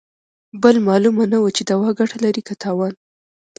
بل 0.63 0.75
مالومه 0.87 1.25
نه 1.31 1.37
وه 1.41 1.49
چې 1.57 1.63
دوا 1.71 1.89
ګته 1.99 2.17
لري 2.25 2.41
که 2.47 2.53
تاوان. 2.63 2.93